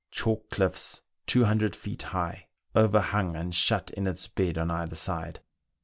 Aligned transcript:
Chalk 0.09 0.49
cliffs, 0.49 1.03
200 1.27 1.75
feet 1.75 2.01
high, 2.09 2.47
overhung 2.75 3.35
and 3.35 3.53
shut 3.53 3.91
in 3.91 4.07
its 4.07 4.27
bed 4.27 4.57
on 4.57 4.71
either 4.71 4.95
side. 4.95 5.41